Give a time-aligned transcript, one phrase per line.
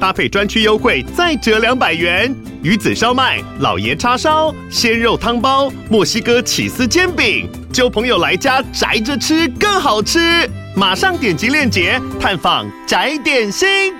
[0.00, 2.34] 搭配专区优惠再折两百元。
[2.62, 10.48] 鱼子烧麦、老爷叉烧、鲜肉汤包、墨西哥起司煎饼，揪朋友来家宅着吃更好吃。
[10.74, 13.94] 马上点击链接探访宅点心。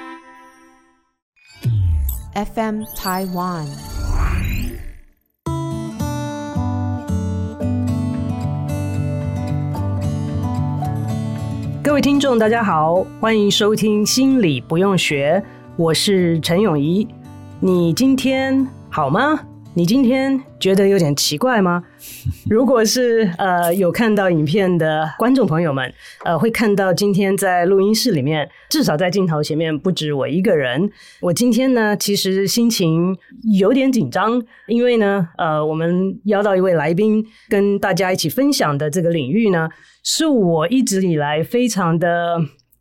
[2.35, 3.67] FM Taiwan，
[11.83, 15.43] 各位听众，大家好，欢迎收听心理不用学，
[15.79, 17.07] 我是陈永怡。
[17.61, 19.39] 你今天好吗？
[19.75, 21.85] 你今天觉得有点奇怪吗？
[22.49, 25.93] 如果是呃有看到影片的观众朋友们，
[26.25, 30.91] 呃会看到今天在录音室里面，至少在镜头前面不止我一个人。
[31.21, 33.15] 我今天呢，其实心情
[33.59, 39.69] 有点紧张，因为呢，呃，我们邀到一位来宾，跟大家一起分享的这个领域呢，
[40.03, 42.39] 是我一直以来非常的。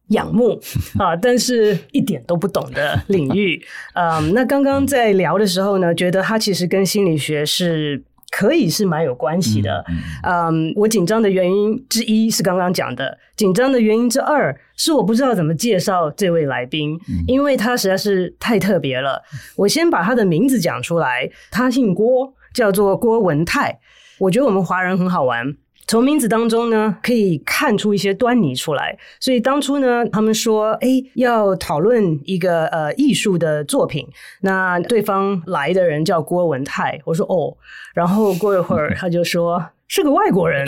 [0.09, 0.59] 仰慕
[0.99, 3.61] 啊，但是一点都不懂的领域。
[3.93, 9.83] 嗯，那刚刚在聊的时候呢，觉得他其实跟心理学是可以是蛮有关系的。
[10.23, 19.21] 嗯，我紧张的原因之一是刚刚讲的，紧张的原因之二是我不知道怎么介绍这位来宾，因为他实在是太特别了。
[19.55, 23.79] 我先把他的名字讲出来，他姓郭，叫做郭文泰。
[24.19, 25.55] 我觉得我们华人很好玩。
[25.87, 28.97] 从名字当中呢，可以看出一些端倪出来。
[29.19, 34.07] 所以当初呢，他们说，哎，要讨论一个呃艺术的作品。
[34.41, 37.55] 那对方来的人叫郭文泰，我说哦。
[37.93, 40.67] 然后过一会儿，他就说 是个外国人。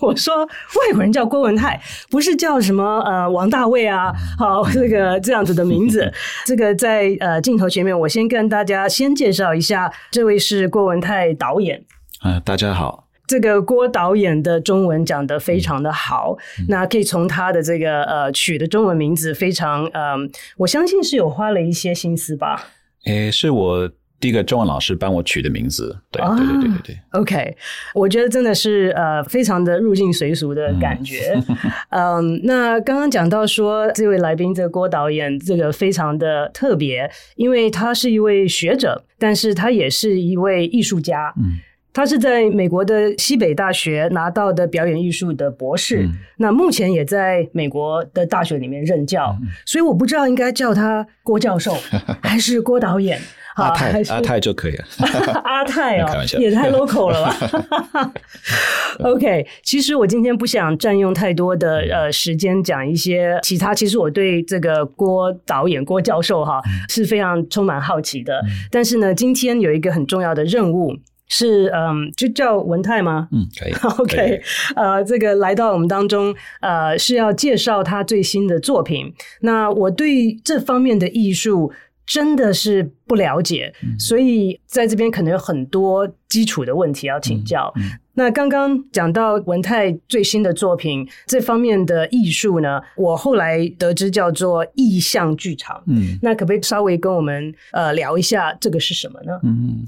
[0.00, 4.12] 我说外国人叫郭文泰，不是叫什么呃王大卫啊？
[4.38, 6.12] 好，这个这样子的名字。
[6.44, 11.84] 这个在呃镜头前面，我先跟大家先介绍一下，这位是郭文泰导演。
[12.20, 13.05] 啊、呃，大家好。
[13.26, 22.70] 这个郭导演的中文讲得非常的好，嗯、那可以从他的这个呃取的中文名字非常嗯、呃，我相信是有花了一些心思吧。
[23.06, 26.98] 诶，是我第一个中文老师帮我取的名字，对、啊、对对对对对。
[27.10, 27.56] OK，
[27.94, 31.38] 我觉得真的是呃非常的入境随俗的感觉。
[31.90, 41.32] 嗯，um, 那刚刚讲到说这位来宾这个郭导演这个非常的特别，因为他是一位学者，但是他也是一位艺术家。
[41.36, 41.58] 嗯。
[41.96, 51.74] 他是在美国的西北大学拿到的表演艺术的博士，嗯、那目前也在美国的大学里面任教，嗯、所以我不知道应该叫他郭教授
[52.22, 53.18] 还是郭导演，
[53.54, 54.84] 阿泰阿泰就可以了。
[55.42, 58.12] 阿泰 哦，也太 local 了吧
[58.98, 70.94] ？OK，其实我今天不想占用太多的呃时间讲一些其他，其实我对这个郭导演、郭教授哈是非常充满好奇的，嗯、但是呢，今天有一个很重要的任务。
[71.28, 73.28] 是嗯，就叫文泰吗？
[73.32, 73.72] 嗯，可以。
[73.98, 79.12] OK，以呃，这个来到我们当中，呃，是要介绍他最新的作品。
[79.40, 81.72] 那我对这方面的艺术
[82.06, 87.72] 真的是不了解，嗯、所以在这边可能有很多基础的问题要请教。
[87.76, 95.82] 嗯嗯那刚刚讲到文泰最新的作品这方面的艺术呢，我后来得知叫做意象剧场。
[95.86, 99.38] 嗯，那可不可以稍微跟我们呃聊一下这个是什么呢？
[99.42, 99.86] 嗯，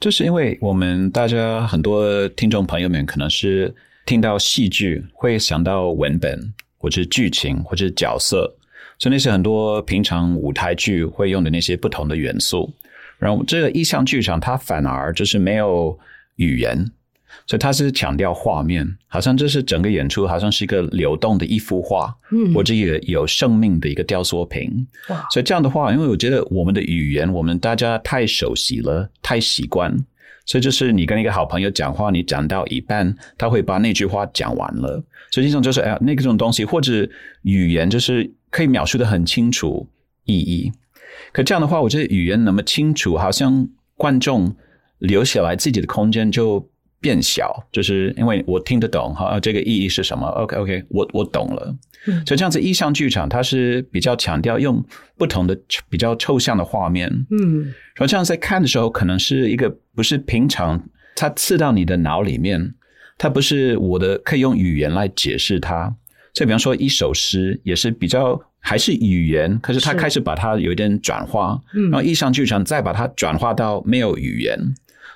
[0.00, 3.74] 就是因为我们大家很多听众朋友们可能是
[4.06, 8.56] 听到戏剧会想到文本或者剧情或者角色，
[8.98, 12.72] 所以那些很多平常舞台剧会用的那些不同的元素。
[13.18, 15.98] 然后这个意象剧场它反而就是没有
[16.36, 16.90] 语言。
[17.46, 24.86] 所以他是强调画面，好像这是整个演出，好像是一个流动的一幅画，嗯，或者也有生命的一个雕塑品。
[25.08, 29.96] 哇所以这样的话，因为我觉得我们的语言，我们大家太熟悉了，太习惯，
[30.44, 35.00] 所以就是你跟一个好朋友讲话，你讲到一半，他会把那句话讲完了。
[35.30, 37.08] 所以这种就是哎呀，那个种东西或者
[37.42, 39.88] 语言，就是可以描述的很清楚
[40.24, 40.72] 意义。
[41.32, 44.56] 可这样的话，我觉得语言那么清楚，好像观众
[44.98, 46.68] 留下来自己的空间就。
[47.06, 51.72] 变小，就是因为我听得懂哈，这个意义是什么？OK OK，我我懂了。
[52.08, 54.84] 嗯、所以这样子，意象剧场它是比较强调用
[55.16, 55.56] 不同的
[55.88, 57.62] 比较抽象的画面，嗯，
[57.94, 60.82] 然后这样在看的时候，可能是一个不是平常，
[61.14, 62.74] 它刺到你的脑里面，
[63.16, 65.94] 它不是我的可以用语言来解释它。
[66.34, 74.58] 所以，比方说一首诗也是比较还是语言，可是它开始把它有一点转化，嗯，然后意象剧场再把它转化到没有语言。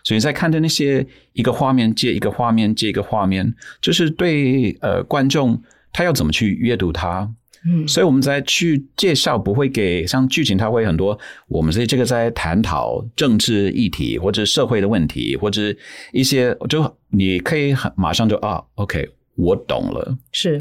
[0.04, 5.62] 所以在看的那些一个画面接一个画面接一个画面，就是对呃观众
[5.92, 7.32] 他要怎么去阅读它。
[7.66, 11.18] 嗯，所以我们在去介绍不会给像剧情，它会很多。
[11.46, 15.62] 我们这这个在探讨政治议题或者社会的问题，或者
[16.10, 20.16] 一些就你可以很马上就啊，OK，我懂了。
[20.32, 20.52] 是，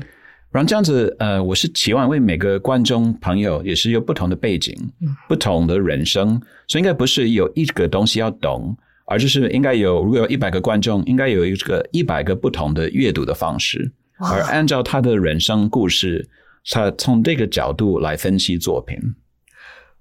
[0.51, 6.37] 然后这样子呃，我是期望为每个观众朋友也是有不同的背景，嗯，不同的人生，
[6.67, 8.75] 所以应该不是有一个东西要懂，
[9.09, 16.29] 而就是应该有如果有一百个观众，应该有一个一百个不同的阅读的方式，而按照他的人生故事。
[16.71, 18.95] 他从这个角度来分析作品。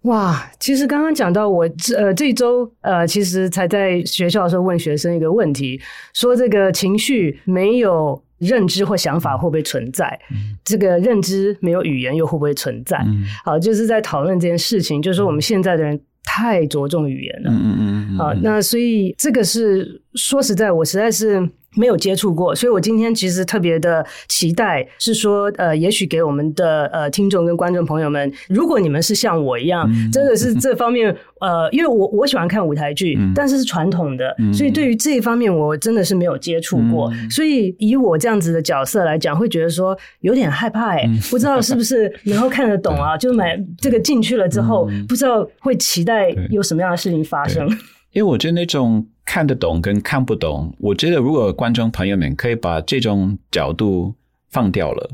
[0.03, 5.81] 哇，其实刚刚讲到我这呃这周呃，其实才在学校的时候问学生一个问题，
[6.13, 10.19] 说这个情绪没有认知或想法会不会存在？
[10.31, 12.99] 嗯、这个认知没有语言又会不会存在？
[13.07, 15.99] 嗯、好，就是在讨论这件事情，就是说我们现在的人
[16.31, 17.51] 太着重语言了。
[17.51, 18.19] 嗯嗯嗯。
[18.19, 21.49] 好，那所以这个是说实在，我实在是。
[21.77, 43.17] 没有接触过，所以我今天其实特别的期待，是说，呃，也许给我们的呃听众跟观众朋友们，如果你们是像我一样，嗯、真的是这方面，呃，因为我我喜欢看舞台剧，嗯、但是是传统的，嗯、所以对于这一方面，我真的是没有接触过，嗯、所以以我这样子的角色来讲，会觉得说有点害怕，哎，嗯、不知道是不是能够看得懂啊？
[43.19, 47.69] 就买这个进去了之后，嗯、不知道会期待有什么样的事情发生。
[48.13, 54.15] 因为我觉得那种看得懂跟看不懂，我觉得如果观众朋友们可以把这种角度
[54.49, 55.11] 放掉了，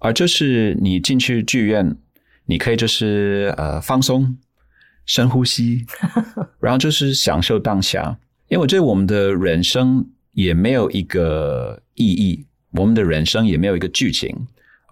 [0.00, 1.96] 而就是你进去剧院，
[2.46, 4.36] 你可以就是呃放松、
[5.06, 5.86] 深呼吸，
[6.58, 8.18] 然后就是享受当下。
[8.48, 14.36] 因为我觉得我们的人生也没有一个意义，我们的人生也没有一个剧情。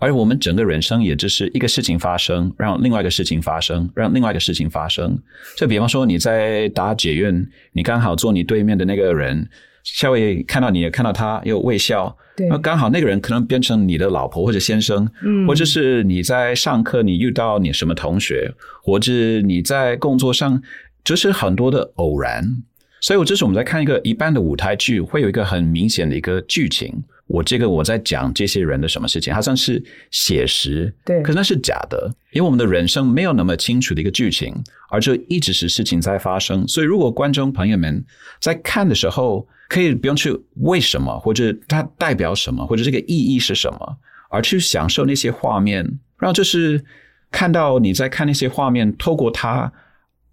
[0.03, 5.17] 而我们整个人生也只是一个事情发生，让另外一个事情发生，让另外一个事情发生。
[5.57, 9.49] 就比方说你在打解运，你刚好坐你对面的那个人，
[9.85, 18.53] 稍微看到你，看到他又微笑，对，那刚好那个人可能变成你的老婆或者先生，嗯，或者是你在上课，你遇到你什么同学，
[18.83, 19.13] 或者
[19.43, 20.61] 你在工作上，
[21.05, 22.45] 就是很多的偶然。
[23.01, 27.05] 所以，我这是我们在看一个一般的舞台剧，会有一个很明显的一个剧情。
[27.27, 34.55] 我这个我在讲这些人的什么事情，它像是写实，对，可是那是假的，因为我们的人生没有那么清楚的一个剧情，
[34.91, 36.67] 而就一直是事情在发生。
[36.69, 38.05] 所以，如果观众朋友们
[38.39, 43.97] 在看的时候，可以不用去为什么，或者它代表什么，或者这个意义是什么，
[44.29, 45.83] 而去享受那些画面，
[46.19, 46.85] 然后就是
[47.31, 49.73] 看到你在看那些画面，透过它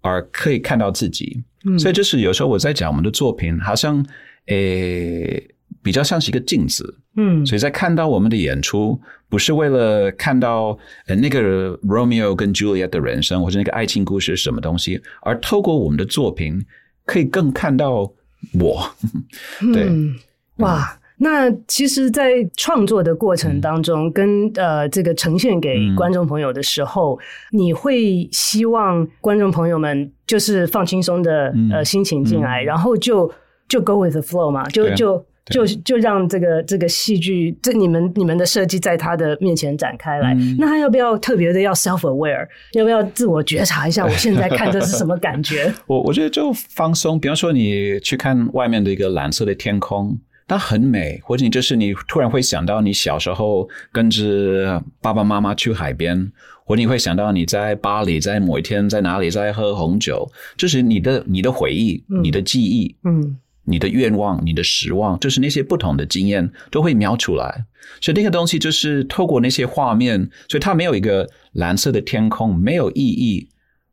[0.02, 1.42] 而可以看到自己。
[1.64, 4.04] 嗯，所以就是有时候我在讲我们的作品，好像
[4.48, 5.49] 诶。
[5.82, 9.00] 比较像是一个镜子，嗯，所以在看到我们的演出，
[9.30, 16.62] 不是为了看到呃那个 Romeo 跟 Juliet 的人生或者那个爱情故事是什么东西，而透过我们的作品，
[17.06, 18.12] 可以更看到
[18.58, 18.90] 我。
[19.72, 20.14] 对，嗯、
[20.56, 27.18] 哇，那其实，在创作的过程当中，嗯、跟呃这个呈现给观众朋友的时候，
[27.52, 33.32] 嗯、你会希望观众朋友们就是放轻松的呃心情进来，嗯、然后就
[33.66, 35.24] 就 go with the flow 嘛，就就。
[35.46, 44.04] 就就让这个这个戏剧，这你们你们的设计在他的面前展开来，嗯、那他要不要特别的要 self aware，要不要自我觉察一下？
[44.04, 45.72] 我现在看这是什么感觉？
[45.88, 47.18] 我我觉得就放松。
[47.18, 50.16] 比方说，你去看外面的一个蓝色的天空，
[50.46, 56.30] 它很美，或者你就是你突然会想到你小时候跟着爸爸妈妈去海边，
[56.64, 63.36] 或者你会想到你在巴黎，在某一天在哪里在喝红酒，就是你的你的回忆，嗯、你的记忆，嗯。
[63.70, 67.64] 你的愿望、你的失望，就是那些不同的经验都会描出来。
[68.00, 73.48] 所以那个东西就是透过那些画面，所以它没有一个蓝色的天空，没有意义，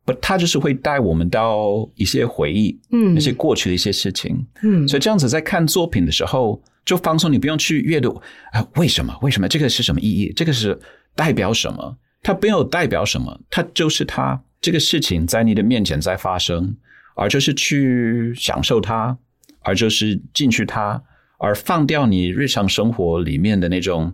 [0.06, 4.88] 不，它就是会带我们到一些回忆，嗯，那些过去的一些事情，嗯。
[4.88, 9.18] 所以这样子在看作品的时候，就放松，你不用去阅读啊，为什么？
[9.22, 9.48] 为什么？
[9.48, 10.32] 这个是什么意义？
[10.36, 10.78] 这个是
[11.16, 11.98] 代表什么？
[12.22, 16.76] 它没有代表什么，它就是它这个事情在你的面前在发生，
[17.16, 19.18] 而就是去享受它。
[19.62, 21.02] 而就是进去它，
[21.38, 24.14] 而放掉你日常生活里面的那种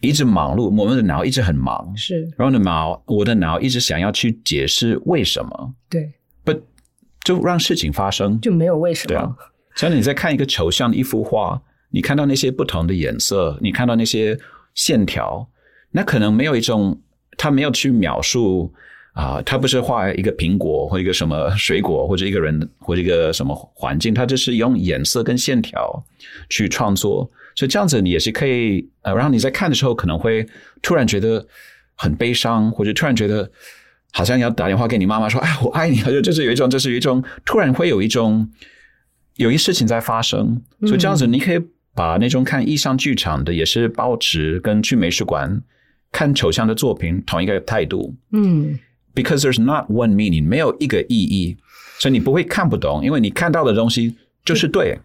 [0.00, 6.12] 一直忙碌，我们的脑一直很忙，是，然后呢，脑我的脑一直想要去解释为什么，对，
[6.44, 6.52] 不
[7.24, 9.08] 就让事情发生，就没有为什么。
[9.08, 9.34] 对啊，
[9.76, 14.38] 像你在看一个抽象的一幅画，你看到那些不同的颜色，你看到那些
[14.74, 15.48] 线条，
[15.90, 17.00] 那可能没有一种，
[17.36, 18.72] 他没有去描述。
[19.12, 26.02] 啊，他不是画一个苹果或一个什么水果，或者一个人或者一个什么环境，他就是用颜色跟线条
[26.48, 30.46] 去创作，所以这样子你也是可以呃，然后你在看的时候可能会
[30.80, 31.46] 突然觉得
[31.94, 33.50] 很悲伤，或者突然觉得
[34.12, 38.48] 好像要打电话给你妈妈说，哎，我爱你，就就是有一种，就是有一种突然会有一种
[39.36, 41.60] 有一事情在发生，所以这样子你可以
[41.94, 45.62] 把那种看意象剧场的，也是保持跟去美术馆
[46.10, 48.14] 看抽象的作品同一个态度。
[48.32, 48.78] 嗯
[49.14, 51.56] ，because there's not one meaning，没有一个意义，
[51.98, 54.98] 所以你不会看不懂，因为你看到的东西就是对。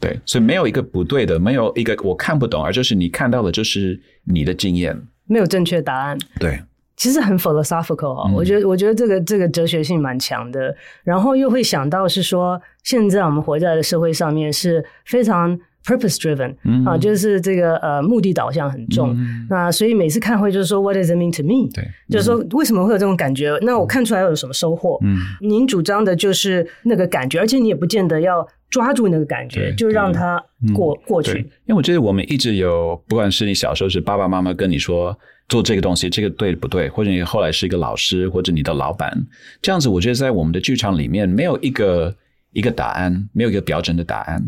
[0.00, 6.18] 对，所以没有一个不对的，没有一个我看不懂，而就是你看到的，就是你的经验，没有正确答案。
[6.38, 6.60] 对，
[6.94, 10.76] 其实很 philosophical 啊、哦嗯，我觉得，我觉得这个这个哲学性蛮强的。
[11.04, 19.14] 然后又会想到是说，现在我们活在的社会上面是非常 purpose driven，、嗯、啊，就是这个呃目的导向很重。
[19.16, 21.70] 嗯、那所以每次看会就是说，What does it mean to me？
[21.72, 23.50] 对，就是说为什么会有这种感觉？
[23.50, 24.98] 嗯、那我看出来有什么收获？
[25.02, 28.46] 嗯，您主张的就是那个感觉，而且你也不见得要。
[28.70, 30.42] 抓住那个感觉，就让它
[30.74, 31.38] 过过去。
[31.38, 35.16] 因为我觉得我们一直有，不管是你小时候是爸爸妈妈跟你说
[35.48, 36.88] 做这个东西，这个对不对？
[36.88, 39.16] 或者你后来是一个老师，或者你的老板，
[39.62, 42.12] 这样子，我觉得在我们的剧场里面没有一个
[42.54, 44.42] 一个答案，没有一个标准的答案。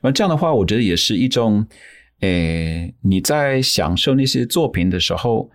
[0.00, 1.64] 而这样的话，我觉得也是一种，
[2.18, 5.48] 诶，你在享受那些作品的时候，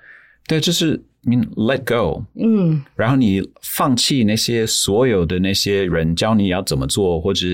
[0.48, 7.46] 对，就是 mean let go，嗯，然后你放弃那些所有的那些人教你要怎么做，或者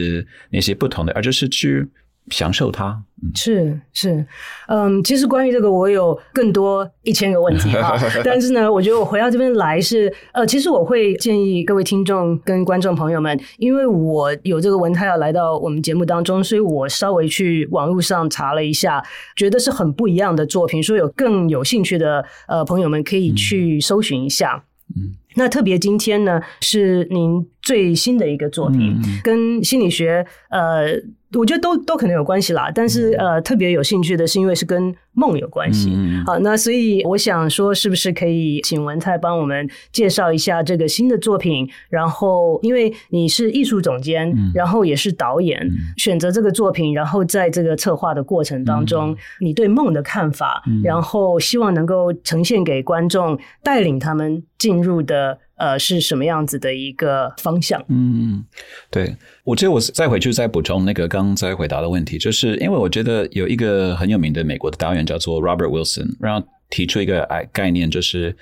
[0.52, 1.88] 那些不同的，而就是去。
[2.30, 3.04] 享受它，
[3.36, 4.26] 是是，
[4.68, 7.94] 嗯，其实关于这个，我有更多一千个问题啊。
[8.26, 19.04] 但是呢，我觉得我回到这边来是，呃，其实我会建议各位听众跟观众朋友们，因为我有这个文泰要来到我们节目当中，所以我稍微去网络上查了一下，
[19.36, 24.64] 觉得是很不一样的作品，说有更有兴趣的呃朋友们可以去搜寻一下。
[24.96, 31.02] 嗯，那特别今天呢，是您最新的一个作品，嗯、跟心理学呃。
[31.40, 35.90] 我觉得都都可能有关系啦，但是呃，特别有兴趣的是因为是跟梦有关系。
[35.96, 41.66] 嗯、好，那所以我想说，是不是可以请文泰帮我们介绍一下这个新的作品？
[41.90, 55.21] 然后，因为你是艺术总监，嗯、然后也是导演，嗯，选择这个作品，然后在这个策划的过程当中，嗯、你对梦的看法，嗯，然后希望能够呈现给观众，带领他们进入的。
[55.56, 57.84] 呃，是什么样子的一个方向？
[57.88, 58.44] 嗯，
[58.90, 68.36] 对，我觉得我再回去再补充那个刚才回答的问题，就是因为我觉得有一个很有名的美国的导演叫做 Robert Wilson，然后提出一个概念，就是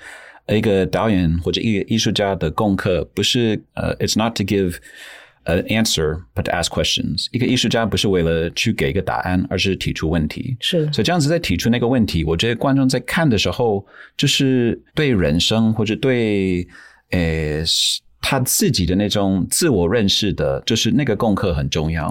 [0.48, 4.76] 一个导演或者一个艺术家的功课不是呃，It's not to give
[5.56, 7.26] an answer, but to ask questions。
[7.32, 10.56] 一个艺术家不是为了去给一个答案，而是提出问题。
[10.60, 13.84] 是，所以这样子在提出那个问题，我觉得观众在看的时候，
[14.16, 16.66] 就是对人生或者对。
[17.12, 17.64] 诶，
[18.22, 22.04] 他自己的那种自我认识的，就是那个功课很重要。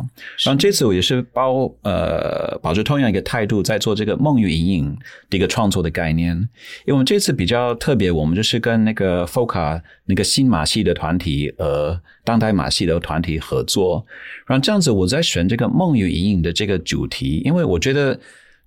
[0.44, 4.98] 然后这次我也是包呃，保持同样一个态度，在做这个梦与阴影
[5.30, 6.36] 的一个创作的概念。
[6.36, 14.04] 因为我们这次比较特别，我们就是跟那个 FOCA 那个新马戏的团体呃，当代马戏的团体合作。
[14.48, 18.20] 然后这样子，我在选这个梦与阴影的这个主题，因为我觉得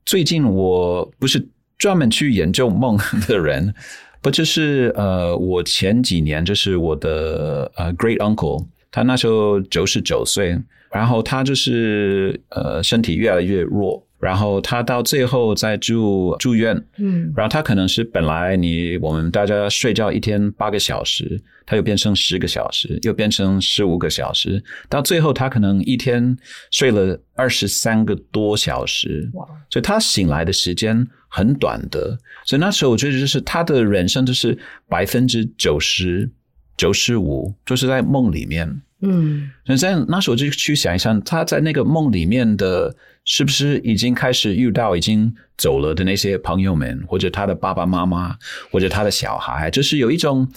[0.06, 1.44] 最近我不是
[1.76, 2.96] 专门去研究梦
[3.26, 3.74] 的人。
[4.22, 10.56] 不，就是呃，我前几年就是我的呃 great uncle，他那时候九十九岁，
[10.92, 26.38] 然后他就是呃身体越来越弱，然后他到最后在住住院，嗯，然后他可能是本来你我们大家睡觉一天八个小时，他又变成十个小时，又变成十五个小时，到最后他可能一天
[26.70, 34.56] 睡了二十三个多小时，哇，所以他醒来的时间很短的，所以那时候我觉得就是他的人生就是
[34.88, 36.30] 百分之九十
[36.76, 38.82] 九十五，就是在梦里面。
[39.04, 48.36] 嗯，所以在那时候就去想一想，他在那个梦里面的，是不是已经开始遇到已经走了的那些朋友们，或者他的爸爸妈妈，
[48.70, 50.48] 或者他的小孩，就是有一种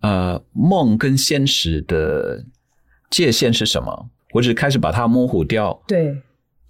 [0.00, 2.44] 呃梦跟现实的
[3.10, 6.16] 界限是什么，或者开始把它模糊掉，对，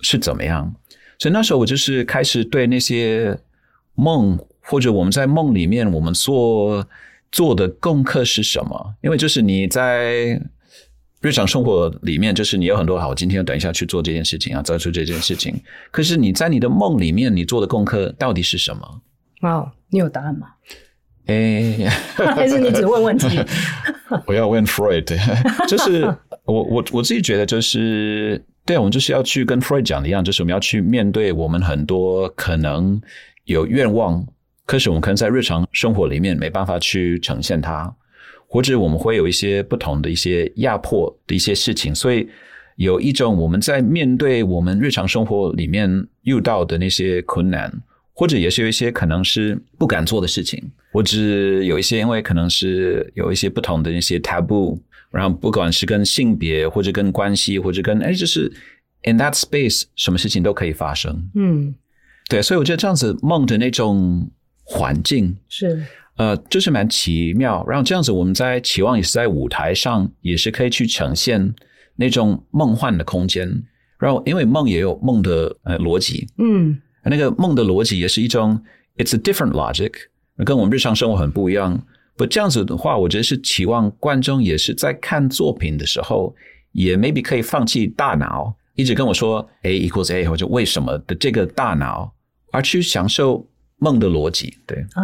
[0.01, 0.75] 是怎么样？
[1.19, 3.39] 所以那时候我就是开始对那些
[3.95, 6.87] 梦，或者我们在梦里面我们做
[7.31, 8.95] 做的功课是什么？
[9.03, 10.41] 因为就是你在
[11.23, 15.55] 日常生活里面，就是你有很多好，今天要等一下去做这件事情啊，做出这件事情。
[15.91, 19.01] 可是你在你的梦里面，你做的功课到底是什么？
[19.43, 20.49] 哇，你有答案吗？
[21.27, 21.89] 哎，
[22.35, 23.39] 还是你只问问题？
[24.27, 25.07] 我要问 Freud，
[25.69, 26.03] 就是
[26.45, 28.45] 我我我自己觉得就是。
[28.65, 33.03] 对，我们就是要去跟 Freud 讲的一样，就是我们要去面对我们很多可能
[33.43, 34.25] 有愿望，
[34.67, 37.93] 可是我们可能在日常生活里面没办法去呈现它，
[38.53, 42.29] 或者我们会有一些不同的一些压迫的一些事情，所以
[42.77, 45.89] 有一种我们在面对我们日常生活里面
[46.25, 47.73] 遇到的那些困难，
[48.13, 51.17] 或者也是有一些可能是不敢做的事情，或者
[51.63, 54.79] 有一些因为可能是有一些不同的那些 taboo。
[55.11, 58.51] 然后不管是跟性别，或者跟关系，或者跟哎，就是
[59.03, 61.29] in that space，什么事情都可以发生。
[61.35, 61.75] 嗯，
[62.31, 64.31] 对，所以我觉得这样子梦的那种
[64.65, 65.85] 环境是
[66.23, 67.65] 呃，就是蛮奇妙。
[67.67, 71.53] 然后这样子，我们在期望也是在舞台上，也是可以去呈现
[71.97, 73.49] 那种梦幻的空间。
[73.99, 78.63] 然后，因为梦也有梦的呃逻辑，嗯，那个梦的逻辑也是一种
[78.99, 79.93] ，it's a different logic。
[80.45, 81.81] 跟我们日常生活很不一样，
[82.17, 86.33] 不这样子的话，我觉得是期望观众也是在看作品的时候，
[86.71, 92.15] 也 maybe 可以放弃大脑，一直跟我说 A equals A 或者为什么的这个大脑，
[92.53, 93.45] 而去享受
[93.79, 94.57] 梦的逻辑。
[94.67, 95.03] 对啊。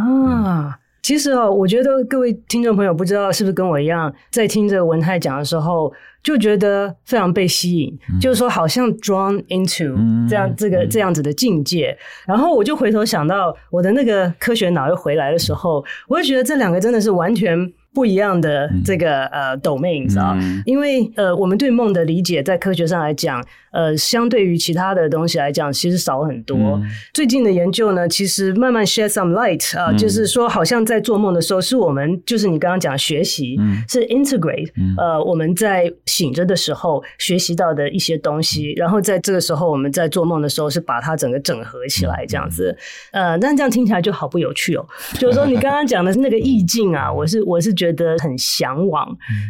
[0.69, 0.73] 嗯
[1.03, 9.95] 其实哦，我觉得各位听众朋友不知道是不是跟我一样，在听着文泰讲的时候，就觉得非常被吸引，嗯、就是说好像 drawn into
[10.29, 11.97] 这样、嗯、这个这样子的境界。
[12.27, 17.73] 然后我就回头想到我的那个科学脑又回来的时候，我就觉得这两个真的是完全。
[17.95, 20.37] 不一样的这个呃 domain，你知道？
[20.65, 26.57] 因为呃，我们对梦的理解，在科学上来讲，呃，相对于其他的东西来讲，其实少很多。
[26.57, 42.77] 嗯、最近的研究呢，其实慢慢 share some light 啊、就是说，好像在做梦的时候，是我们就是你刚刚讲学习，嗯、是 integrate，、嗯、呃，我们在醒着的时候学习到的一些东西，嗯、然后在这个时候我们在做梦的时候，是把它整个整合起来这样子。
[43.13, 44.87] 嗯、呃，但这样听起来就好不有趣哦。
[45.15, 49.07] 就是说，你刚刚讲的是那个意境啊，我是我是觉得很向往，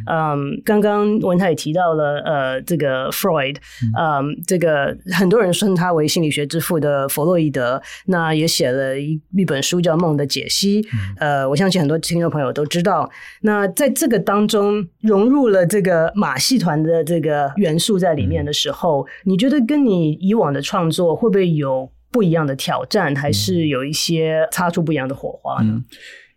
[0.06, 3.56] 嗯，刚刚文泰也提到了，呃，这个 Freud，
[3.98, 10.82] 嗯，这个很多人称他为心理学之父的弗洛伊德，那也写了一一本书叫《梦的解析》，
[11.18, 13.10] 呃，我相信很多听众朋友都知道。
[13.40, 25.72] 那在这个当中融入了这个马戏团的这个元素在里面的时候，你觉得跟你以往的创作会不会有不一样的挑战，还是有一些擦出不一样的火花呢？
[25.72, 25.84] 嗯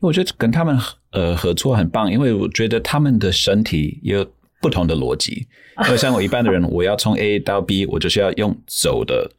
[0.01, 0.77] 我觉得跟他们
[1.11, 4.25] 呃合作很棒，因为我觉得他们的身体有
[4.59, 5.47] 不同的逻辑。
[5.85, 9.31] 因为像我一般的人，我要从 A 到 B，我就是要用走的，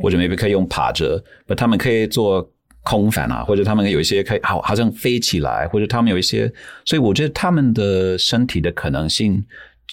[0.00, 2.48] 或者 maybe 可以用爬着，但他们可以做
[2.82, 6.50] 空翻啊，或者他们有一些可以好好像飞起来，或者他们有一些，
[6.84, 9.44] 所以我觉得他们的身体的可能性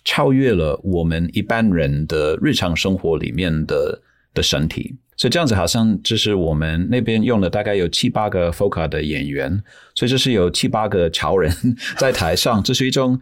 [0.05, 4.01] 超越了我们一般人的日常生活里面的
[4.33, 4.95] 的身体。
[5.17, 9.49] 所以这样子好像就是我们那边用了大概有七八个 FOCA 的演员，
[9.95, 11.51] 所以就是有七八个潮人
[11.97, 13.19] 在台上，这是一种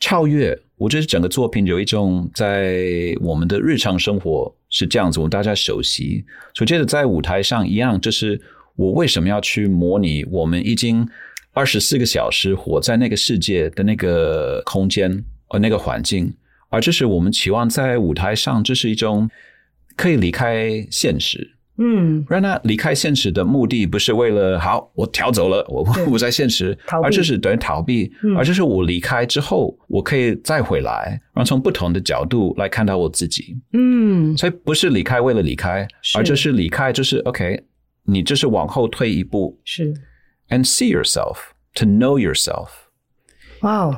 [0.00, 0.58] 超越。
[0.76, 6.24] 我觉得整个作品有一种在我们的日常生活是这样子，我们大家熟悉。
[6.52, 8.40] 所以觉得在舞台上一样，就是
[8.74, 11.08] 我为什么要去模拟我们已经
[11.52, 16.34] 二十四个小时活在那个世界的那个空间呃那个环境，
[16.70, 19.30] 而这是我们期望在舞台上，这是一种。
[19.96, 37.62] 可以离开现实，嗯，让他离开现实的目的不是为了好，我逃走了，我不 在现实，而这是等于逃避，嗯、而这是我离开之后，我可以再回来，然后从不同的角度来看到我自己，嗯，所以不是离开为了离开，而就是离开就是 OK，
[38.04, 39.92] 你就是往后退一步，是
[40.50, 41.36] ，and see yourself
[41.74, 42.68] to know yourself，
[43.60, 43.94] 哇 Wow，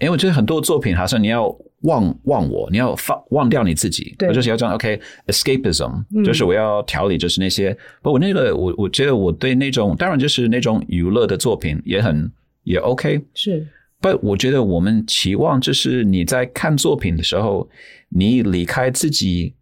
[0.00, 1.54] 因为我觉得很多作品好像你要。
[1.84, 4.74] 忘忘我，你要放忘掉你自己，我就是要这样。
[4.74, 7.70] OK，escapism，、okay, 就是我要调理，就是那些。
[7.70, 12.30] 嗯、不，我那个，我我觉得我对那种，当然就是那种娱乐的作品也很
[12.64, 13.20] 也 OK。
[13.34, 13.66] 是，
[14.00, 17.68] 不，我觉得我们期望就是你在看作品的时候，
[18.08, 19.54] 你离开自己，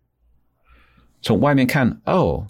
[1.20, 2.46] 从外面看，哦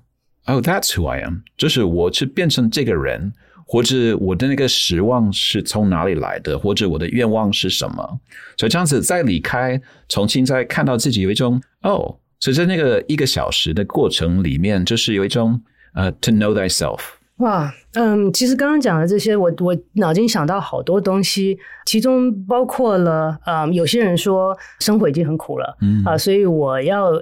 [0.47, 3.33] ，Oh，that's who I am，就是我是变成这个人。
[3.73, 8.21] 或者我的那个失望是从哪里来的，或者我的愿望是什么？
[8.59, 9.81] 所以这样子再离开，
[10.11, 15.59] 重新再看到自己，有一种哦，所以在那个一个小时的过程里面，就是有一种
[15.95, 16.99] 呃，to know thyself。
[17.39, 27.13] 哇，嗯，其实刚刚讲的这些，我我脑筋想到好多东西，其中包括了，嗯，有些人说生活已经很苦了，嗯啊，所以我要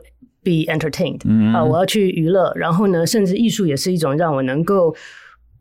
[0.43, 4.93] be entertained，嗯啊，我要去娱乐，然后呢，甚至艺术也是一种让我能够。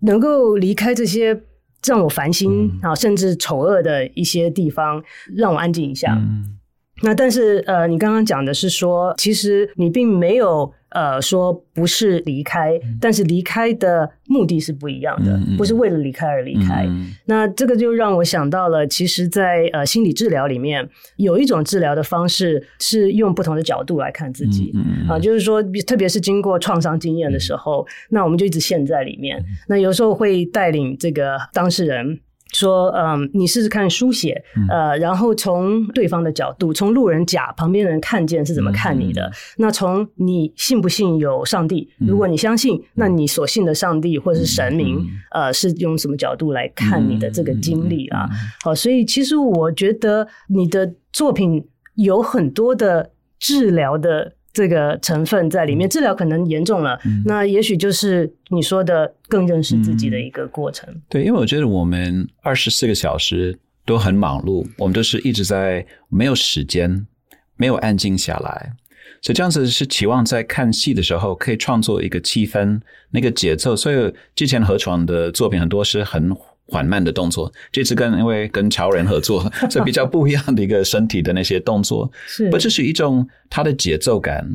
[0.01, 1.43] 能够离开这些
[1.85, 5.03] 让我烦心啊，甚至丑恶的一些地方，
[5.35, 6.15] 让我安静一下。
[6.15, 6.57] 嗯、
[7.03, 10.73] 那但是呃，你刚刚讲的是说，其实你并没有。
[10.89, 16.85] 呃，说不是离开，但是离开的目的是不一样的，嗯、不是为了离开而离开。
[16.87, 29.37] 嗯、那这个就让我想到了，其实在，在呃心理治疗里面，有一种治疗的方式是用不同的角度来看自己、嗯、啊，就是说，特别是经过创伤经验的时候，嗯、那我们就一直陷在里面。
[29.37, 32.19] 嗯、那有时候会带领这个当事人。
[32.53, 39.25] 说，嗯，你试试看书写，呃，然后从对方的角度，从路人甲旁边的人看见是怎么看你的。
[39.27, 41.89] 嗯、那从你信不信有上帝？
[41.97, 44.97] 如果你相信，嗯、那你所信的上帝或是神明，
[45.31, 48.29] 嗯、呃，是用什么角度来看你的这个经历啊？
[48.63, 54.33] 好，所以其实我觉得你的作品有很多的治疗的。
[54.59, 60.85] 这个成分在里面，治疗可能严重了，嗯、那也许就是你说的更认识自己的一个过程。
[60.91, 67.07] 嗯、对，因为我觉得我们二十四个小时都很忙碌，我们都是一直在没有时间，
[67.55, 68.73] 没有安静下来，
[69.21, 73.77] 所以这样子是期望在看戏的时候可以创作一个气氛，那个节奏。
[73.77, 76.35] 所以之前何闯的作品很多是很。
[76.69, 84.47] 缓慢的动作，这次跟因为跟乔人合作， 所以比较不一样的一个身体的那些动作，是，不这是一种它的节奏感，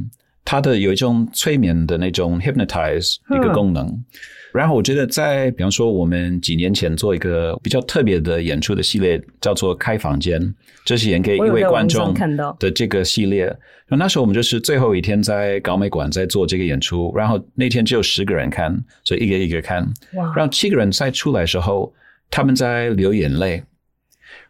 [0.44, 3.86] 它的有一种催眠的那种 hypnotize 一个功能。
[3.86, 4.04] 嗯、
[4.52, 12.14] 然后我觉得在比方说我们几年前做一个比较特别的演出的系列，叫做开房间，这是演给一位观众
[12.58, 13.46] 的这个系列。
[13.86, 18.74] 然后那时候我们就是最后一天在港美馆在做这个演出，然后那天只有十个人看，
[19.04, 19.82] 所以一个一个看，
[20.14, 21.92] 哇然后七个人再出来的时候。
[22.30, 23.62] 他们在流眼泪，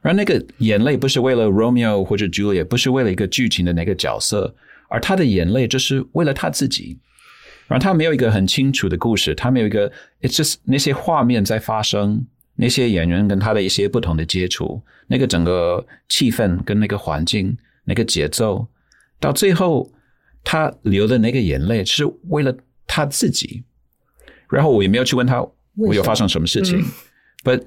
[0.00, 4.54] 而那个眼泪不是为了 Romeo 或者 Juliet，不是为了一个剧情的那个角色，
[4.88, 6.98] 而他的眼泪就是为了他自己。
[7.66, 18.68] 然后他没有一个很清楚的故事，他没有一个，It's just 那些画面在发生，那些演员跟他的一些不同的接触，那个整个气氛跟那个环境，那个节奏，
[19.18, 19.90] 到最后
[20.44, 22.54] 他流的那个眼泪是为了
[22.87, 23.64] 他自己。
[24.50, 25.40] 然后我也没有去问他
[25.76, 26.84] 我有发生什么事情
[27.44, 27.64] ，But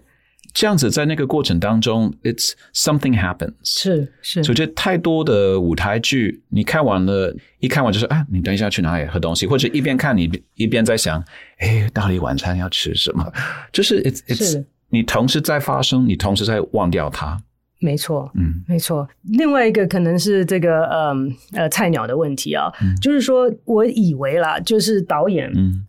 [0.53, 4.11] 这样子，在那个过程当中，it's something happens 是。
[4.21, 11.23] 是是，所以这太多的舞台剧，你看完了，一看完就说啊，你等一下去哪里喝东西，或者一边看你一边在想，
[11.59, 13.31] 哎，到底晚餐要吃什么？
[13.71, 17.39] 就是 it's it's 你同时在发生，你同时在忘掉它。
[17.79, 19.07] 没错，嗯，没错。
[19.23, 25.85] 另外一个可能是这个，嗯呃，菜鸟的问题啊，嗯、就是说，我以为啦，就是导演，嗯。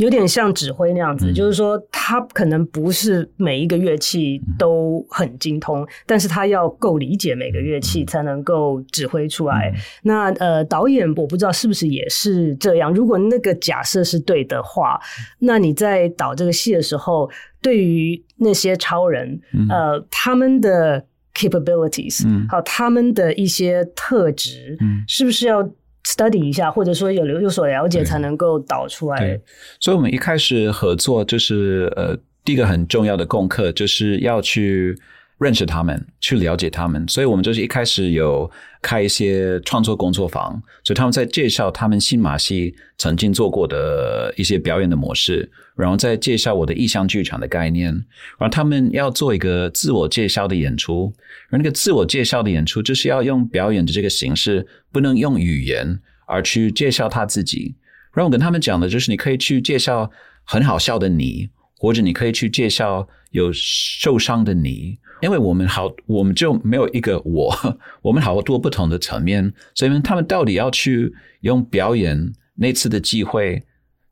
[0.00, 9.70] 有点像指挥那样子，嗯、就是说他可能不是每一个乐器都很精通，嗯、但是他要够理解每个乐器才能够指挥出来。
[9.74, 12.92] 嗯、那呃，导演我不知道是不是也是这样。
[12.92, 14.98] 如果那个假设是对的话，
[15.38, 25.62] 那你在导这个戏的时候，对于那些超人，嗯、呃，他们的 capabilities，好、嗯，他们的一些特质，嗯、是不是要
[26.04, 29.18] ？study 一下，或者说有有所了解，才能够导出来。
[29.18, 29.40] 对，
[29.78, 34.98] 所以，我们一开始合作，就是呃，第一个很重要的功课，就是要去
[35.40, 37.04] 认识他们，去了解他们。
[37.08, 38.48] 所以我们就是一开始有
[38.82, 40.52] 开一些创作工作坊，
[40.84, 47.90] 所以他们在介绍他们新马戏曾经做过的一些表演的模式，然后再介绍我的意象剧场的概念，
[48.38, 51.12] 然后他们要做一个自我介绍的演出。
[51.50, 57.74] 而那个自我介绍的演出，就是要用表演的这个形式，不能用语言而去介绍他自己。
[58.12, 60.10] 然后我跟他们讲的就是，你可以去介绍
[60.44, 61.48] 很好笑的你，
[61.78, 67.54] 或者你可以去介绍有受伤的你，因为我们好，我们就没有一个我，
[68.02, 73.62] 我们好多不同的层面，所以他们到底要去用表演那次的机会，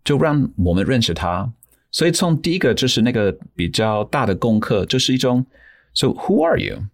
[0.05, 1.53] 就让我们认识他。
[1.91, 5.45] 所以从第一个就是那个比较大的功课，就是一种
[5.95, 6.85] ，So who are you？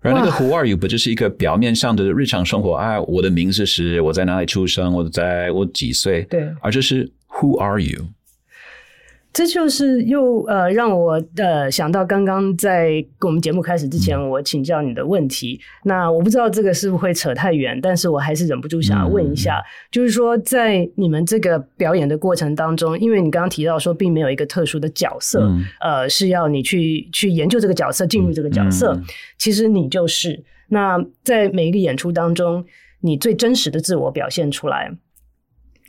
[0.00, 3.00] 然后那个 Who are you 不就是一个表面上的日常生活啊？
[3.02, 6.22] 我的名字是，我在哪里出生，我在我几岁？
[6.24, 8.08] 对，而就是 Who are you？
[9.32, 15.58] 这就是又呃让我呃想到刚刚在跟我们节目开始之前，我请教你的问题。
[15.58, 29.02] 嗯、那我不知道这个是不是会扯太远，但是我还是忍不住想要问一下，嗯、就是说在你们这个表演的过程当中，因为你刚刚提到说并没有一个特殊的角色，嗯、呃，是要你去去研究这个角色，进入这个角色，嗯、
[29.38, 30.44] 其实你就是。
[30.68, 32.64] 那在每一个演出当中，
[33.00, 34.90] 你最真实的自我表现出来。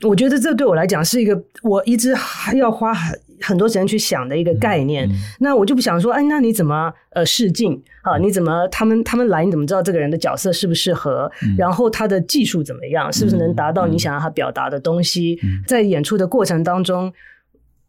[0.03, 5.07] 我觉得这对我来讲是一个我一直还要花很很多时间去想的一个概念。
[5.07, 8.17] 嗯嗯、那我就不想说，哎，那你怎么呃试镜啊？
[8.17, 11.29] 你怎么他们他们来，你怎么知道这个人的角色适不适合？
[11.43, 13.11] 嗯、然后他的技术怎么样？
[13.11, 15.39] 是不是能达到你想要他表达的东西？
[15.67, 17.11] 在演出的过程当中，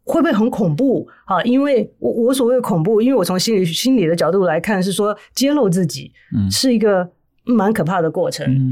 [0.03, 1.41] 会不会很恐怖啊？
[1.43, 6.11] 因为我我所谓的恐怖，因为我从心理心理的角度来看，是说揭露自己
[6.51, 7.09] 是一个
[7.43, 8.45] 蛮可怕的过程。
[8.47, 8.71] 嗯、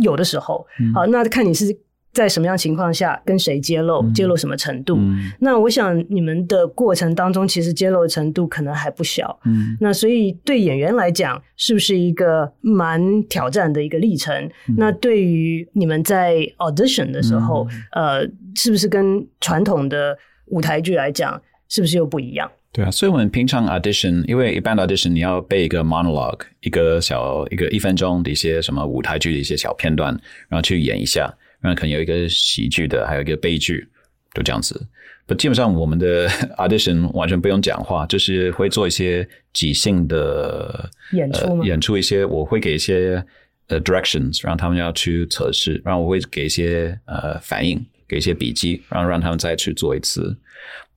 [0.00, 1.76] 有的时候，好、嗯啊，那看你是。
[2.12, 4.04] 在什么样情况下跟谁揭露？
[4.12, 4.96] 揭露什么程度？
[4.98, 9.40] 嗯、那我想你们的过程当中，其实揭露的程度可能还不小。
[9.44, 14.34] 嗯，那所以对演员来讲，是不是一个蛮挑战的一个历程？
[14.68, 22.50] 嗯、那对于你们在 audition 的时候，嗯、呃，是不是跟传统的舞台剧来讲，是不是又不一样？
[22.74, 30.12] 对啊，所以我们平常 audition，因为一般的 audition 你要背一个 monologue，一个小一个一分钟的一些什么舞台剧的一些小片段，
[30.48, 31.30] 然后去演一下，
[31.62, 33.88] 然后可能有一个喜剧的，还有一个悲剧，
[34.34, 34.86] 就这样子。
[35.24, 43.24] 不，基本上我们的 audition 完全不用讲话，就是会做一些即兴的演出、呃，演出一些，我会给一些
[43.68, 50.36] 呃 directions，让他们要去测试，然后我会给一些呃反应，给一些笔记，然后让他们再去做一次。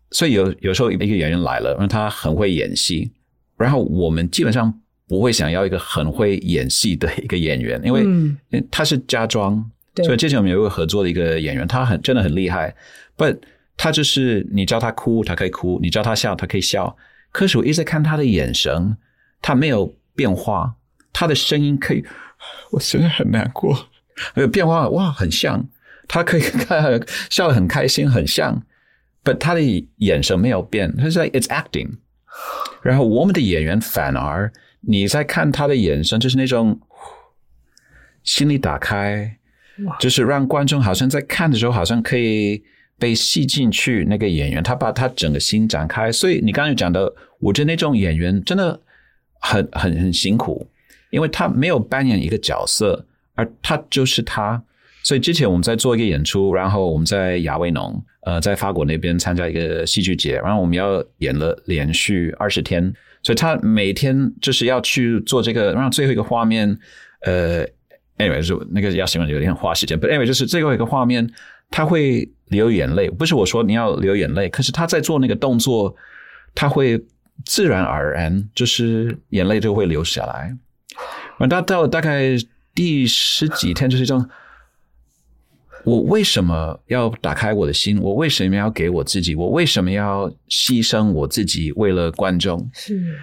[0.10, 3.12] 所以有有时候一个演员来了，然后他很会演戏，
[3.58, 4.74] 然后我们基本上
[5.08, 8.04] 不会想要一个很会演戏的一个演员，因为
[8.72, 9.64] 他是家装。
[9.98, 12.76] 嗯、所以之前我们有一个合作的一个演员，他很真的很厉害
[13.18, 13.38] ，but
[13.78, 16.96] 他就是你叫他哭，他可以哭；你叫他笑，他可以笑。
[17.32, 18.98] 可是我一直在看他的眼神，
[19.42, 20.76] 他没有变化，
[21.12, 22.04] 他的声音可以，
[22.72, 23.90] 我真的很难过，
[24.34, 25.68] 没有变化，哇，很像，
[26.08, 28.64] 他可以看笑得很开心，很像。
[29.24, 29.62] ，but 他的
[29.98, 31.98] 眼神没有变，他是 like it's acting。
[32.82, 36.80] 然后我们的演员反而你在看他的眼神，就是那种
[38.24, 39.38] 心里打开，
[40.00, 42.64] 就是让观众好像在看的时候，好像可以
[42.98, 44.06] 被吸进去。
[44.10, 48.80] 那个演员他把他整个心展开，所以你刚才讲的，我觉得那种演员真的
[49.40, 50.68] 很很很辛苦，
[51.10, 54.62] 因为他没有扮演一个角色，而他就是他。
[55.04, 66.76] 所以之前我们在做一个演出，然后我们在亚维农，呃，在法国那边参加一个戏剧节，然后我们要演了连续二十天，所以他每天就是要去做这个，然后最后一个画面，
[67.22, 67.64] 呃
[68.18, 71.30] ，anyway 就那个要形容有点花时间，but anyway 就是最后一个画面，
[71.70, 75.96] 他会流眼泪，不是我说你要流眼泪，可是他在做那个动作，
[76.54, 77.04] 他会
[77.46, 80.56] 自然而然就是眼泪就会流下来，
[81.38, 82.36] 然后他到大概
[82.74, 84.28] 第十几天就是这种。
[85.84, 88.02] 我为什么要打开我的心？
[88.02, 89.36] 我为什么要给我自己？
[89.36, 92.68] 我为什么要牺牲我自己为了观众？
[92.74, 93.20] 是，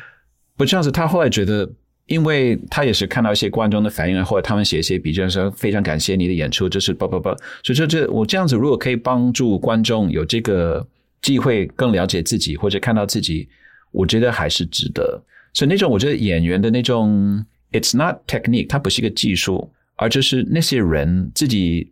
[0.57, 0.89] 不这样子。
[0.89, 1.69] 他后来觉得，
[2.13, 7.31] 因为他也是看到一些观众的反应，或者他们写一些笔记说非常感谢你的演出，就是不不不，
[7.63, 10.87] 所以说这我这样子如果可以帮助观众有这个
[11.23, 13.49] 机会更了解自己或者看到自己，
[13.91, 15.23] 我觉得还是值得。
[15.55, 21.91] 所以那种我觉得演员的那种，it's not technique，它不是一个技术，而就是那些人自己。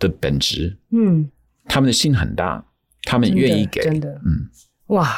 [0.00, 1.30] 的本质，嗯，
[1.66, 2.64] 他们的心很大，
[3.02, 4.48] 他们愿意给，真的，嗯，
[4.86, 5.14] 哇，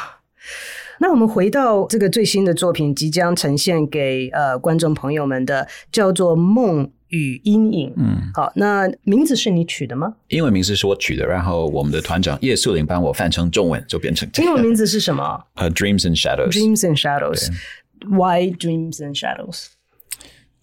[1.03, 10.13] 那我们回到这个最新的作品，即将呈现给呃观众朋友们的，叫做《梦与阴影》，嗯，好，那名字是你取的吗？
[10.29, 14.47] 英文名字是我取的，然后我们的团长叶素玲帮我翻成中文，就变成这个。
[14.47, 15.43] 英文名字是什么？
[15.55, 19.65] 呃、uh,，Dreams and Shadows，Dreams and Shadows，Why Dreams and Shadows？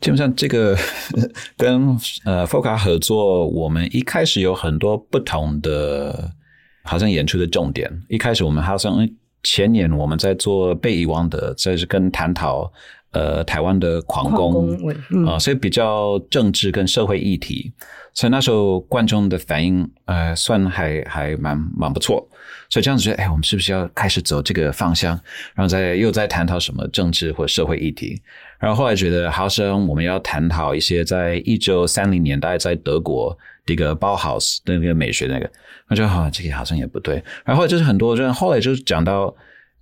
[0.00, 0.74] 基本上，这个
[1.58, 6.30] 跟呃 FOCA 合作，我们一开始有很多不同的，
[6.84, 7.90] 好像演出的重点。
[8.08, 9.06] 一开始我们好像
[9.42, 12.70] 前年我们在做被遗忘的，这是跟探讨
[13.12, 14.78] 呃台湾的矿工啊、
[15.10, 17.72] 嗯呃，所以比较政治跟社会议题。
[18.12, 22.26] 所以那时候观众的反应呃算还还蛮蛮不错。
[22.68, 25.12] 所以这样子觉得，哎，我们是不是要开始走这个方向？
[25.54, 28.20] 然后再又在探讨什么政治或社会议题？
[28.58, 35.50] 然后后来觉得，好像我们要探讨一些在一九三零年代在德国这个包豪斯的那个美学那个，
[35.90, 37.22] 我觉得好像这个好像也不对。
[37.44, 39.34] 然后就是很多人后来就是讲到，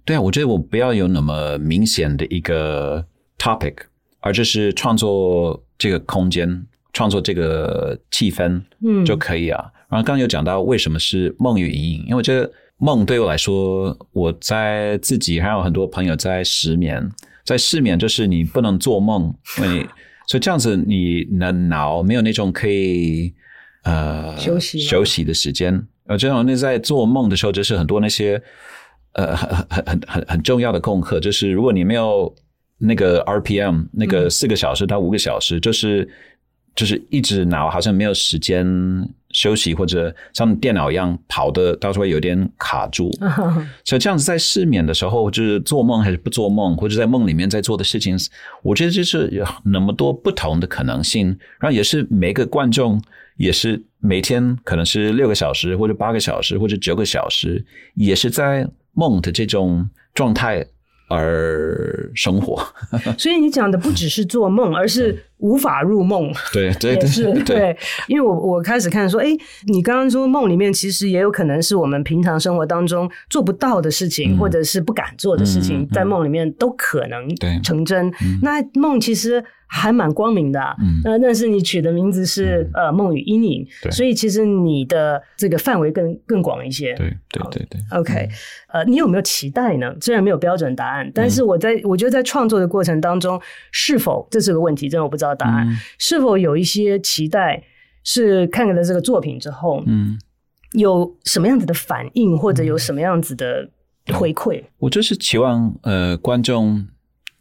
[0.04, 3.06] 对啊，我觉得我不要有那么明显的一个
[3.38, 3.76] topic，
[4.20, 9.62] 而就是创作这个空间，创作这个气氛，嗯，就可以啊。
[9.62, 17.08] 嗯、然后刚刚有讲到为什么是梦与阴影，因为我觉得梦对我来说，我在自己还有很多朋友在失眠。
[17.44, 19.86] 在失眠，就是你不能做梦，因为
[20.28, 23.32] 所以这样子，你的脑没有那种可以
[23.84, 25.82] 呃休息休息的时间。
[26.08, 28.42] 呃，这种那在做梦的时候，就是很多那些
[29.12, 32.34] 呃很很很很很重要的功课，就是如果你没有
[32.78, 36.08] 那个 RPM，那个四个小时到五个小时，嗯、就是
[36.74, 38.66] 就是一直脑好像没有时间。
[39.30, 43.10] 休息或者像电脑一样跑的，到时候有点卡住。
[43.84, 48.16] 所以这样子在失眠的时候，就是做梦还是不做梦，或者在梦里面在做的事情，
[48.62, 51.26] 我觉得就是有那么多不同的可能性。
[51.60, 52.98] 然后也是每个观众
[53.38, 60.66] 也是每天可能是六个小时或者八个小时或者九个小时，也是在梦的这种状态。
[61.10, 62.62] 而生活，
[63.16, 66.30] 所以你讲的不只是做梦，而是无法入梦。
[66.52, 67.76] 对对对，是对，对。
[68.08, 69.28] 因为我我开始看说，哎，
[69.68, 77.26] 你刚刚说梦里面其实也有可能是我们平常生活当中做不到的事情，嗯、或者是不敢做的事情，嗯、在梦里面都可能
[77.62, 78.08] 成真。
[78.08, 80.74] 嗯、那梦其实还蛮光明的、啊。
[80.80, 86.94] 嗯，那，但是你取的名字是、嗯、呃梦与阴影，对，所以其实你的这个范围更更广一些。
[86.94, 87.80] 对对对对。
[87.90, 88.28] OK，、
[88.72, 89.94] 嗯、呃，你有没有期待呢？
[90.00, 94.88] 虽然没有标准答案，但是我在、嗯、我觉得在创作的过程当中，是否这是个问题？
[94.88, 95.68] 真的我不知道答案。
[95.68, 97.62] 嗯、是否有一些期待
[98.02, 100.18] 是看了这个作品之后，嗯，
[100.72, 103.68] 有什么样子的反应，或者有什么样子的
[104.14, 104.64] 回馈？
[104.78, 106.88] 我就是期望呃观众。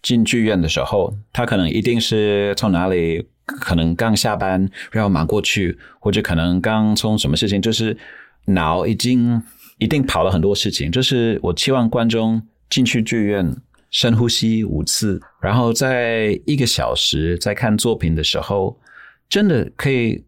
[0.07, 7.97] 进剧院的时候，他可能一定是从哪里，可能刚下班，然后忙过去，或者可能刚从什么事情，就是
[8.45, 9.43] 脑已经
[9.79, 10.89] 一定跑了很多事情。
[10.89, 13.53] 就是我期望观众进去剧院，
[13.91, 18.79] 深呼吸五次，然后在一个小时在看作品的时候，
[19.27, 20.23] 真的可以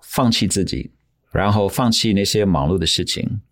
[0.00, 0.90] 放弃自己，
[1.30, 3.42] 然后放弃那些忙碌的事情，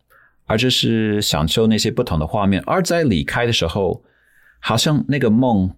[0.46, 2.62] 而就是享受那些不同的画面。
[2.64, 4.02] 而在离开的时候。
[4.60, 5.70] 好像那个梦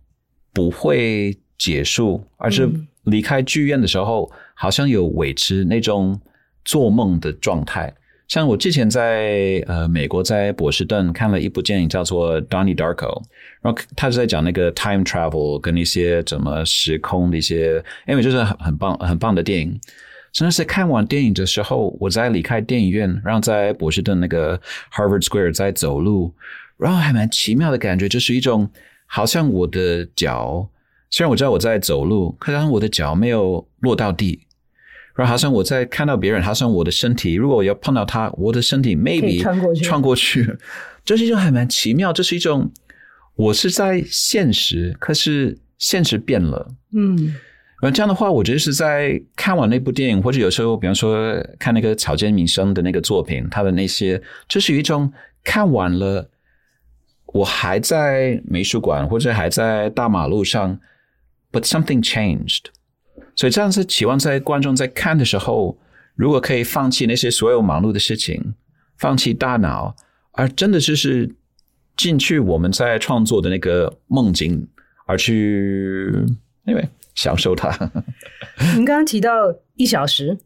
[0.52, 2.68] 不会结束，而是
[3.04, 6.20] 离开剧院的时候，好像有维持那种
[6.64, 7.94] 做梦的状态。
[8.28, 12.94] 像我之前在呃美国，在波士顿看了一部电影，叫做《Donnie Darko》，
[13.60, 19.78] 然后他是在讲那个 time travel 跟一些怎么时空的一些，因为就是很很棒很棒的电影。
[20.32, 24.56] 真的是看完电影的时候，我在离开电影院，然后在波士顿那个
[24.92, 26.32] Harvard Square 在走路。
[26.80, 28.68] 然后还蛮奇妙的感觉，就是一种
[29.06, 30.68] 好像我的脚，
[31.10, 34.46] 虽然我知道我在走路，可是我的脚没有落到地。
[35.16, 40.56] 然后好像我在看到别人，好像我的身体，如果我要碰到他，我的身体 maybe 穿过去，穿过去，
[41.04, 42.10] 这是一种还蛮奇妙。
[42.12, 42.70] 这是一种
[43.34, 46.68] 我是在现实，可是现实变了。
[46.94, 47.16] 嗯，
[47.82, 55.12] 然后这样的话，我觉得是在看完那部电影，或者有时候，比方说看那个草间弥生的那个作品，他的那些，这是一种
[55.44, 56.30] 看完了。
[57.32, 60.78] 我还在美术馆，或者还在大马路上
[61.52, 62.66] ，but something changed。
[63.36, 65.78] 所以这样是期望在观众在看的时候，
[66.14, 68.54] 如果可以放弃那些所有忙碌的事情，
[68.98, 69.94] 放弃大脑，
[70.32, 71.34] 而真的就是
[71.96, 74.66] 进去我们在创作的那个梦境，
[75.06, 76.12] 而去
[76.66, 77.70] 因为享受它。
[78.74, 79.32] 您刚刚提到
[79.76, 80.36] 一小时。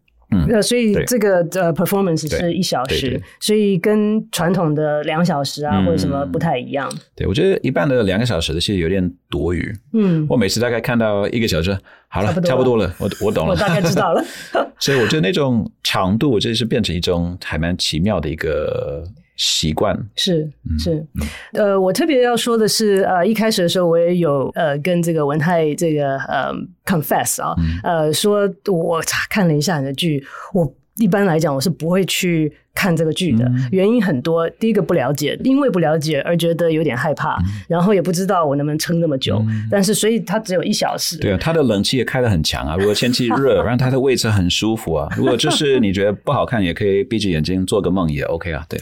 [0.48, 6.90] 呃，所以这个呃 performance 是一小时，所以跟传统的两小时啊、嗯、或者什么不太一样。
[7.14, 9.74] 对，我觉得一般的两个小时的其实有点多余。
[9.92, 11.76] 嗯，我每次大概看到一个小时，
[12.08, 14.24] 好了，差不多了，差不多了，我我懂了，我大概知道了。
[14.78, 19.04] 所以我觉得那种长度，我觉得是变成一种还蛮奇妙的一个。
[19.36, 19.96] 习惯。
[20.16, 21.06] 是是，
[21.52, 26.52] 呃，我特别要说的是，呃，一开始的时候我也有呃跟这个文泰这个呃
[26.84, 32.52] confess 啊，呃，说我查看了一下你的剧，我一般来讲我是不会去。
[32.74, 39.42] 看这个剧的原因很多，第一个不了解，因为不了解而觉得有点害怕，然后也不知道我能不能撑那么久。
[39.70, 41.16] 但是，所以它只有一小时。
[41.18, 42.76] 对啊，它的冷气也开得很强啊。
[42.78, 45.08] 如果天气热，然后它的位置很舒服啊。
[45.16, 48.62] 如果就是你觉得不好看，也可以闭着眼睛做个梦也 OK 啊。
[48.68, 48.78] 对，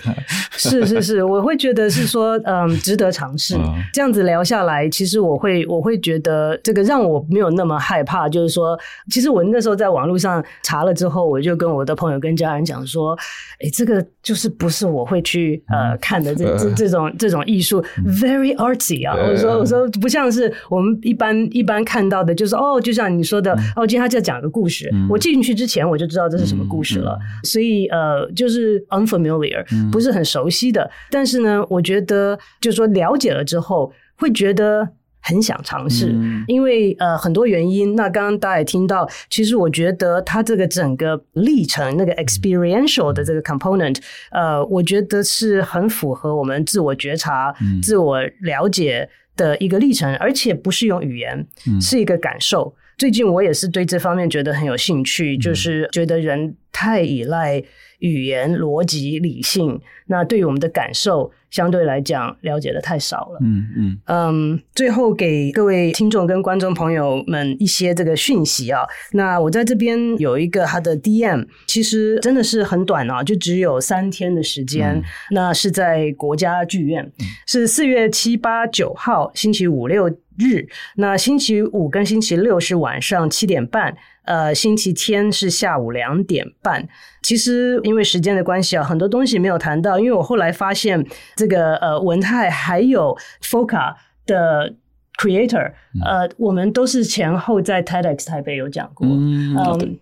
[0.53, 3.57] 是是是， 我会觉得是说，嗯，值得尝试。
[3.93, 8.29] 这样子聊下来，其实我会我会觉得这个让我没有那么害怕。
[8.29, 8.77] 就是说，
[9.11, 13.17] 其实我那时候在网络上查了之后，我就跟我的朋友跟家人讲说，
[13.61, 13.82] 哎，这个。
[13.83, 19.17] 这个就是不是我会去呃看的这 这这种这种艺术，very artsy 啊！
[19.17, 30.89] 我说我说不像是我们一般一般看到的，就是哦，就像你说的，哦，今天他就要讲个故事，我进去之前我就知道这是什么故事了，所以呃，就是 unfamiliar，不是很熟悉的。
[31.11, 34.89] 但是呢，我觉得就是说了解了之后，会觉得。
[35.23, 37.95] 很想尝试，嗯、因为呃很多原因。
[37.95, 43.99] 那刚刚大家也听到，其实我觉得它这个整个历程那个 experiential 的这个 component，
[44.33, 52.75] 呃，我觉得是很符合我们自我觉察、嗯、自我了解的一个历程，而且不是用语言，嗯、是一个感受。
[52.99, 57.63] 最近我也是对这方面觉得很有兴趣，嗯、就是觉得人太依赖
[58.01, 61.31] 语言、逻辑、理性，那对于我们的感受。
[61.53, 63.39] 相对来讲，了解的太少了。
[63.41, 64.61] 嗯嗯嗯。
[64.75, 68.81] 最后给各位听众跟观众朋友们一些这个讯息啊。
[69.13, 74.89] 那我在这边有一个他的 DM，其实真的是很短啊，就只有三天的时间。
[74.97, 80.67] 嗯、那是在国家剧院，嗯、是四月七八九号星期五六日。
[80.97, 83.97] 那星期五跟星期六是晚上七点半。
[84.25, 86.89] 呃，星期天是下午两点半。
[87.23, 89.99] 其实因为时间的关系啊，很多东西没有谈到。
[89.99, 94.75] 因为我后来发现，这个呃文泰还有 FOCA 的
[95.23, 95.71] creator，
[96.05, 99.55] 呃，我们都是前后在 TEDx 台北有讲过，嗯，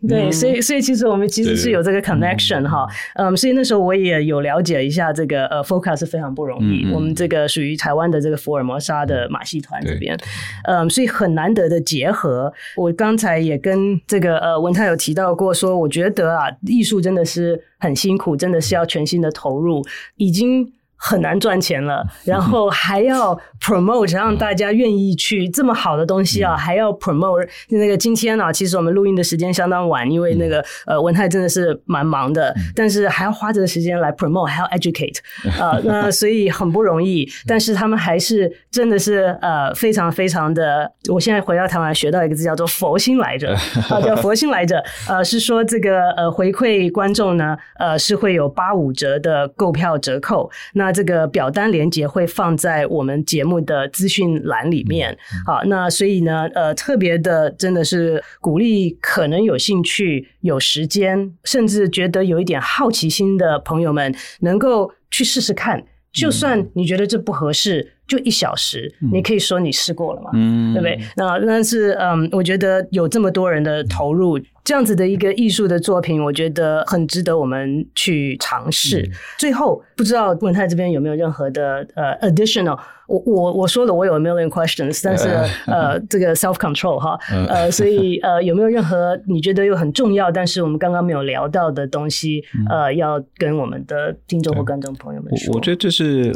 [0.09, 10.17] 对，所以所以其实我们其实是有这个 connection 哈，嗯，所以那时候我也有了解一下这个呃 focus 是非常不容易，我们这个属于台湾的这个福尔摩沙的马戏团这边，
[10.65, 12.51] 嗯，所以很难得的结合。
[12.77, 19.85] 我刚才也跟这个呃文泰有提到过，说我觉得啊，艺术真的是很辛苦，真的是要全心的投入，
[20.17, 20.73] 已经。
[21.01, 27.49] 很难赚钱了， 然后还要 promote，让大家愿意去这么好的东西啊，还要 promote。
[27.71, 35.17] 那个今天啊，其实我们录音的时间相当晚，因为那个呃文泰真的是蛮忙的，但是还要花这个时间来 promote，还要 educate
[35.59, 37.27] 啊、呃， 那所以很不容易。
[37.47, 40.91] 但是他们还是真的是呃非常非常的。
[41.11, 43.55] 我现在回到台湾学到一个字叫做佛心来着
[43.89, 44.83] 啊，叫佛心来着。
[45.09, 50.51] 呃，是说这个呃回馈观众呢，呃是会有八五折的购票折扣。
[50.75, 55.17] 那这个表单连接会放在我们节目的资讯栏里面。
[55.47, 65.85] 好，那所以呢，呃，特别的真的是鼓励可能有兴趣、有时间，甚至觉得有一点好奇心的朋友们，能够去试试看。
[66.13, 70.99] 就算你觉得这不合适，就一小时，你可以说你试过了嘛，嗯，对不对？
[71.17, 74.39] 那但是，嗯，我觉得有这么多人的投入。
[74.63, 79.01] 这样子的一个艺术的作品，我觉得很值得我们去尝试。
[79.01, 82.79] 嗯、最后，不知道文泰这边有没有任何的呃 additional？
[83.09, 85.29] 我我我说了，我有 a million questions，但是
[85.67, 95.55] 呃，这个 self control 哈， 呃，所以呃，有没有任何你觉得又很重要，但是我们刚刚没有聊到的东西，呃，要跟我们的听众或观众朋友们说？
[95.55, 96.33] 我觉得这是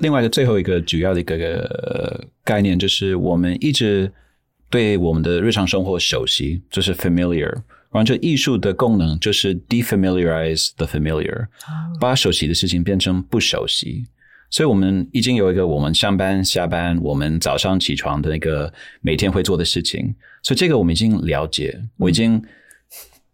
[0.00, 4.12] 另外一个最后一个主要的一个概念，就是我们一直。
[4.70, 7.52] 对我们的日常生活熟悉，就是 familiar。
[7.92, 11.46] 然后这艺术的功能就是 defamiliarize the familiar，
[12.00, 14.04] 把熟悉的事情变成不熟悉。
[14.50, 20.12] 所以我们已经有一个我们上班、下班，我们早上起床的那个每天会做的事情。
[20.42, 22.42] 所以这个我们已经了解，我已经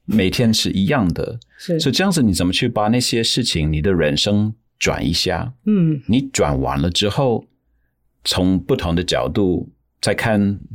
[0.05, 1.41] 每天是一样的。
[1.57, 5.53] 是，所以这样子，你怎么去把那些事情，你的人生转一下？
[5.67, 7.45] 嗯，你转完了之后，
[8.25, 9.71] 从不同的角度
[10.01, 10.59] 再看。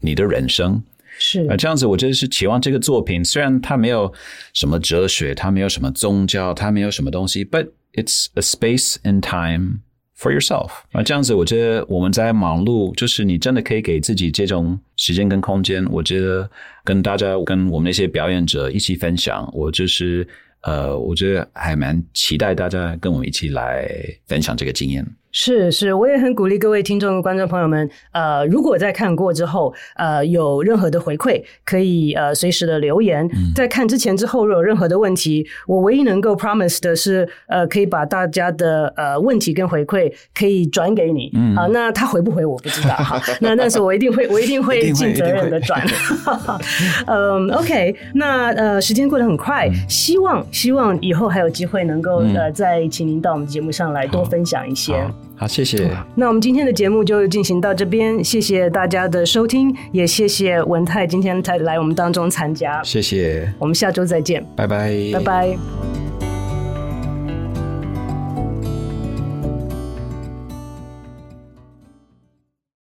[0.00, 0.82] 你的人生
[1.18, 4.12] 是啊，这样子，我觉得是期望这个作品，虽然它没有
[4.52, 9.78] 什么哲学，它没有什么宗教，它没有什么东西，but it's a space and time
[10.18, 16.48] for yourself 啊，这样子，我觉得我们在忙碌，就是你真的可以给自己这种时间跟空间，我觉得
[16.84, 20.28] 跟大家跟我们那些表演者一起分享，我就是
[20.66, 23.88] 呃，我觉得还蛮期待大家跟我们一起来
[24.26, 25.06] 分享这个经验。
[25.38, 33.22] 是是，我也很鼓励各位听众、观众朋友们，呃，如果在看过之后，呃，有任何的回馈，可以呃随时的留言。
[33.34, 41.30] 嗯、在看之前之后，如果有任何的问题，我唯一能够 promise 的是，呃，可以把大家的呃问题跟回馈可以转给你。
[41.34, 43.20] 嗯，好，那他回不回我不知道哈。
[43.38, 45.86] 那但是我一定会，我一定会尽责任的转。
[47.06, 54.94] 嗯，OK，那呃时间过得很快，嗯、希望希望以后还有机会能够、嗯、呃再请您到我们节目上来多分享一些。
[55.34, 55.90] 好，谢谢。
[56.14, 62.82] 那我们今天的节目就进行到这边，谢谢大家的收听，也谢谢文泰今天才来我们当中参加。
[62.82, 66.05] 谢谢，我们下周再见，拜拜，拜拜。